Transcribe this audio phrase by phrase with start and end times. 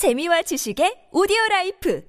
[0.00, 2.00] 재미와 지식의 오디오 라이프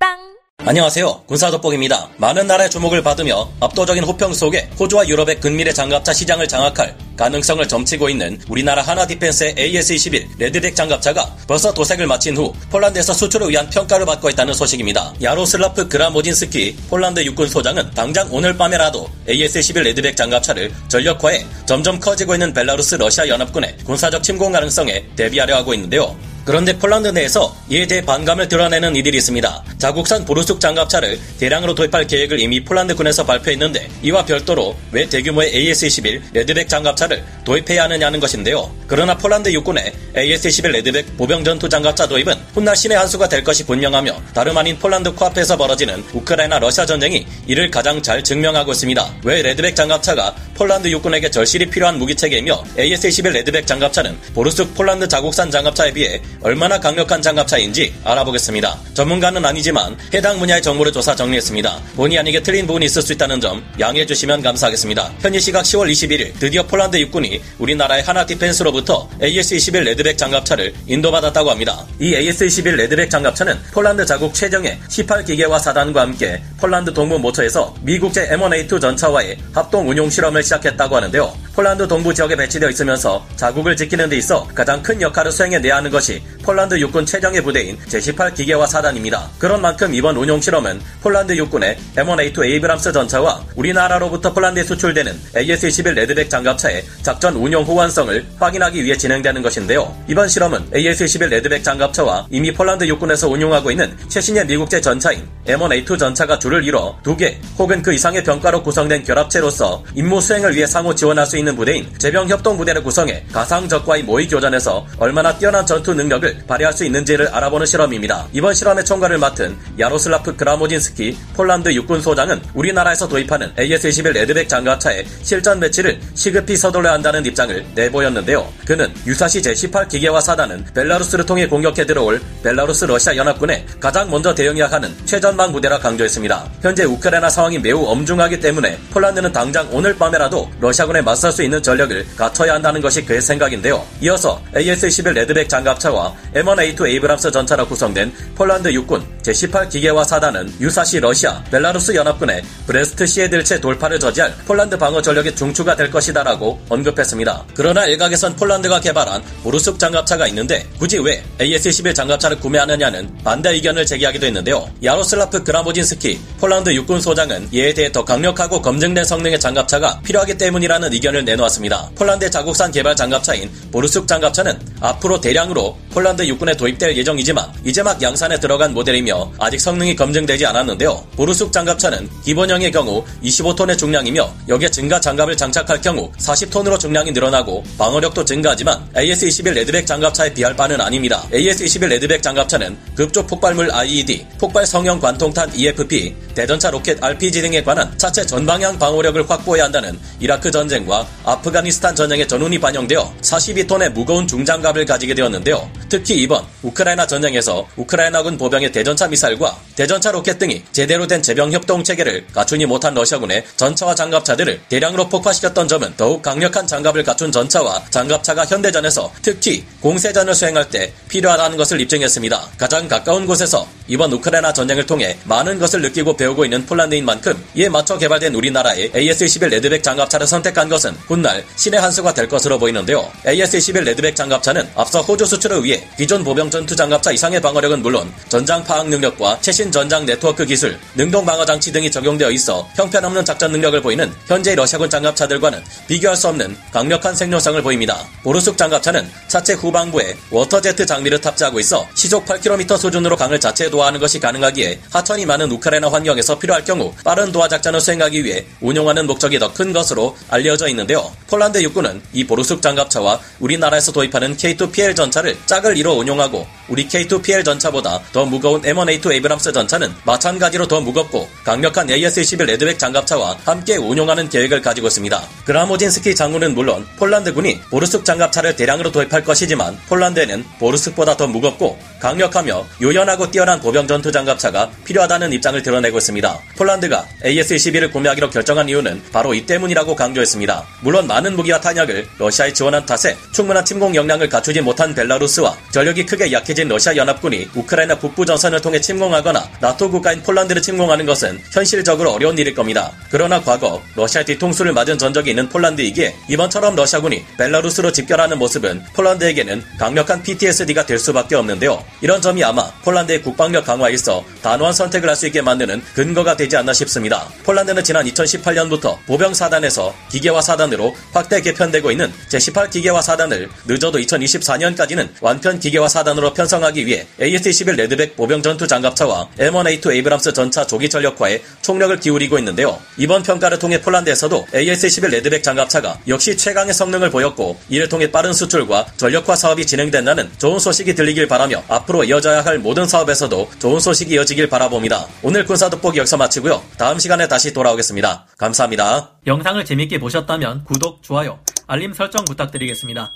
[0.00, 0.16] 팟빵
[0.64, 1.24] 안녕하세요.
[1.26, 2.08] 군사돋보기입니다.
[2.16, 8.08] 많은 나라의 주목을 받으며 압도적인 호평 속에 호주와 유럽의 근미래 장갑차 시장을 장악할 가능성을 점치고
[8.08, 14.06] 있는 우리나라 한화 디펜스의 AS-21 레드백 장갑차가 벌써 도색을 마친 후 폴란드에서 수출을 위한 평가를
[14.06, 15.12] 받고 있다는 소식입니다.
[15.20, 22.54] 야로슬라프 그라모진스키 폴란드 육군 소장은 당장 오늘 밤에라도 AS-21 레드백 장갑차를 전력화해 점점 커지고 있는
[22.54, 26.16] 벨라루스 러시아 연합군의 군사적 침공 가능성에 대비하려 하고 있는데요.
[26.48, 29.64] 그런데 폴란드 내에서 이에 대해 반감을 드러내는 이들이 있습니다.
[29.76, 36.70] 자국산 보르숙 장갑차를 대량으로 도입할 계획을 이미 폴란드군에서 발표했는데 이와 별도로 왜 대규모의 AS-21 레드백
[36.70, 38.74] 장갑차를 도입해야 하느냐는 것인데요.
[38.86, 43.66] 그러나 폴란드 육군의 AS-21 레드백 보병 전투 장갑차 도입은 훗날 신의 한 수가 될 것이
[43.66, 49.16] 분명하며 다름 아닌 폴란드 코앞에서 벌어지는 우크라이나 러시아 전쟁이 이를 가장 잘 증명하고 있습니다.
[49.22, 55.92] 왜 레드백 장갑차가 폴란드 육군에게 절실히 필요한 무기체계이며 AS-21 레드백 장갑차는 보르숙 폴란드 자국산 장갑차에
[55.92, 58.78] 비해 얼마나 강력한 장갑차인지 알아보겠습니다.
[58.94, 61.78] 전문가는 아니지만 해당 분야의 정보를 조사 정리했습니다.
[61.96, 65.12] 본의 아니게 틀린 부분이 있을 수 있다는 점 양해해 주시면 감사하겠습니다.
[65.20, 71.84] 현지 시각 10월 21일 드디어 폴란드 육군이 우리나라의 한화 디펜스로부터 AS-21 레드백 장갑차를 인도받았다고 합니다.
[71.98, 78.80] 이 AS-21 레드백 장갑차는 폴란드 자국 최정예 18기계화 사단과 함께 폴란드 동부 모처에서 미국제 M1A2
[78.80, 81.47] 전차와의 합동 운용 실험을 시작했다고 하는데요.
[81.58, 86.22] 폴란드 동부 지역에 배치되어 있으면서 자국을 지키는 데 있어 가장 큰 역할을 수행해내야 하는 것이
[86.44, 89.28] 폴란드 육군 최정예 부대인 제18 기계화 사단입니다.
[89.40, 96.30] 그런 만큼 이번 운용 실험은 폴란드 육군의 M1A2 에이브람스 전차와 우리나라로부터 폴란드에 수출되는 AS-21 레드백
[96.30, 99.92] 장갑차의 작전 운용 호환성을 확인하기 위해 진행되는 것인데요.
[100.06, 106.38] 이번 실험은 AS-21 레드백 장갑차와 이미 폴란드 육군에서 운용하고 있는 최신의 미국제 전차인 M1A2 전차가
[106.38, 111.26] 줄을 이뤄 두 개 혹은 그 이상의 병과로 구성된 결합체로서 임무 수행을 위해 상호 지원할
[111.26, 116.44] 수 있는 부대인 제병 협동 부대를 구성해 가상 적과의 모의 교전에서 얼마나 뛰어난 전투 능력을
[116.46, 118.26] 발휘할 수 있는지를 알아보는 실험입니다.
[118.32, 125.60] 이번 실험의 총괄을 맡은 야로슬라프 그라모진스키 폴란드 육군 소장은 우리나라에서 도입하는 AS-21 레드백 장갑차의 실전
[125.60, 128.46] 배치를 시급히 서둘러야 한다는 입장을 내보였는데요.
[128.66, 134.66] 그는 유사시 제18 기계화 사단은 벨라루스를 통해 공격해 들어올 벨라루스 러시아 연합군에 가장 먼저 대응해야
[134.66, 136.50] 하는 최전방 부대라 강조했습니다.
[136.62, 142.06] 현재 우크라이나 상황이 매우 엄중하기 때문에 폴란드는 당장 오늘 밤에라도 러시아군에 맞설 수 있는 전력을
[142.16, 143.84] 갖춰야 한다는 것이 그의 생각인데요.
[144.00, 151.42] 이어서 AS-21 레드백 장갑차와 M1A2 에이브람스 전차로 구성된 폴란드 육군 제18 기계화 사단은 유사시 러시아,
[151.50, 157.44] 벨라루스 연합군의 브레스트 시에들체 돌파를 저지할 폴란드 방어 전력의 중추가 될 것이다라고 언급했습니다.
[157.54, 164.26] 그러나 일각에선 폴란드가 개발한 보르숙 장갑차가 있는데 굳이 왜 AS-21 장갑차를 구매하느냐는 반대 의견을 제기하기도
[164.26, 164.70] 했는데요.
[164.82, 171.24] 야로슬라프 그라모진스키 폴란드 육군 소장은 이에 대해 더 강력하고 검증된 성능의 장갑차가 필요하기 때문이라는 의견을
[171.26, 171.90] 내놓았습니다.
[171.96, 178.38] 폴란드 자국산 개발 장갑차인 보르숙 장갑차는 앞으로 대량으로 폴란드 육군에 도입될 예정이지만 이제 막 양산에
[178.40, 181.06] 들어간 모델이며 아직 성능이 검증되지 않았는데요.
[181.16, 188.24] 보르숙 장갑차는 기본형의 경우 25톤의 중량이며 여기에 증가 장갑을 장착할 경우 40톤으로 중량이 늘어나고 방어력도
[188.24, 191.26] 증가하지만 AS-21 레드백 장갑차에 비할 바는 아닙니다.
[191.32, 197.96] AS-21 레드백 장갑차는 급조 폭발물 IED, 폭발 성형 관통탄 EFP, 대전차 로켓 RPG 등에 관한
[197.98, 205.14] 차체 전방향 방어력을 확보해야 한다는 이라크 전쟁과 아프가니스탄 전쟁의 전훈이 반영되어 42톤의 무거운 중장갑을 가지게
[205.14, 205.68] 되었는데요.
[205.88, 211.82] 특히 이번 우크라이나 전쟁에서 우크라이나군 보병의 대전차 미사일과 대전차 로켓 등이 제대로 된 제병 협동
[211.82, 218.46] 체계를 갖추지 못한 러시아군의 전차와 장갑차들을 대량으로 폭파시켰던 점은 더욱 강력한 장갑을 갖춘 전차와 장갑차가
[218.46, 222.48] 현대전에서 특히 공세전을 수행할 때 필요하다는 것을 입증했습니다.
[222.58, 227.68] 가장 가까운 곳에서 이번 우크라이나 전쟁을 통해 많은 것을 느끼고 배우고 있는 폴란드인 만큼 이에
[227.68, 233.10] 맞춰 개발된 우리나라의 AS-21 레드백 장갑차를 선택한 것은 훗날 신의 한 수가 될 것으로 보이는데요.
[233.24, 238.62] AS-21 레드백 장갑차는 앞서 호주 수출을 위해 기존 보병 전투 장갑차 이상의 방어력은 물론 전장
[238.62, 243.80] 파악 능력과 최신 전장 네트워크 기술, 능동 방어 장치 등이 적용되어 있어 형편없는 작전 능력을
[243.80, 248.06] 보이는 현재 러시아군 장갑차들과는 비교할 수 없는 강력한 생존성을 보입니다.
[248.22, 254.20] 보르숙 장갑차는 차체 후방부에 워터제트 장비를 탑재하고 있어 시속 8km 수준으로 강을 자체 도하하는 것이
[254.20, 259.48] 가능하기에 하천이 많은 우크라이나 환경에서 필요할 경우 빠른 도하 작전을 수행하기 위해 운용하는 목적이 더
[259.58, 261.10] 큰 것으로 알려져 있는데요.
[261.26, 268.00] 폴란드 육군은 이 보르숙 장갑차와 우리나라에서 도입하는 K2PL 전차를 짝을 이뤄 운용하고 우리 K2PL 전차보다
[268.12, 274.62] 더 무거운 M1A2 에이브람스 전차는 마찬가지로 더 무겁고 강력한 AS-21 레드백 장갑차와 함께 운용하는 계획을
[274.62, 275.22] 가지고 있습니다.
[275.46, 283.30] 그라모진스키 장군은 물론 폴란드군이 보르숙 장갑차를 대량으로 도입할 것이지만 폴란드에는 보르숙보다 더 무겁고 강력하며 유연하고
[283.30, 286.38] 뛰어난 보병 전투 장갑차가 필요하다는 입장을 드러내고 있습니다.
[286.56, 290.64] 폴란드가 AS-21을 구매하기로 결정한 이유는 바로 이 때문이라고 강조했습니다.
[290.82, 296.30] 물론 많은 무기와 탄약을 러시아에 지원한 탓에 충분한 침공 역량을 갖추지 못한 벨라루스와 전력이 크게
[296.32, 302.10] 약해진 강해진 러시아 연합군이 우크라이나 북부 전선을 통해 침공하거나 나토 국가인 폴란드를 침공하는 것은 현실적으로
[302.10, 302.90] 어려운 일일 겁니다.
[303.12, 310.20] 그러나 과거 러시아 뒤통수를 맞은 전적이 있는 폴란드이기에 이번처럼 러시아군이 벨라루스로 집결하는 모습은 폴란드에게는 강력한
[310.22, 311.84] PTSD가 될 수밖에 없는데요.
[312.00, 316.56] 이런 점이 아마 폴란드의 국방력 강화에 있어 단호한 선택을 할 수 있게 만드는 근거가 되지
[316.56, 317.26] 않나 싶습니다.
[317.42, 325.08] 폴란드는 지난 2018년부터 보병 사단에서 기계화 사단으로 확대 개편되고 있는 제18 기계화 사단을 늦어도 2024년까지는
[325.20, 331.42] 완편 기계화 사단으로 편성하기 위해 AS-21 레드백 보병 전투 장갑차와 M1A2 에이브람스 전차 조기 전력화에
[331.62, 332.78] 총력을 기울이고 있는데요.
[332.96, 338.86] 이번 평가를 통해 폴란드에서도 AS-21 레드백 장갑차가 역시 최강의 성능을 보였고 이를 통해 빠른 수출과
[338.96, 344.48] 전력화 사업이 진행된다는 좋은 소식이 들리길 바라며 앞으로 이어져야 할 모든 사업에서도 좋은 소식이 이어지길
[344.48, 345.06] 바라봅니다.
[345.22, 346.62] 오늘 군사 돋보기 여기서 마치고요.
[346.78, 348.26] 다음 시간에 다시 돌아오겠습니다.
[348.38, 349.12] 감사합니다.
[349.26, 353.12] 영상을 재밌게 보셨다면 구독, 좋아요, 알림 설정 부탁드리겠습니다.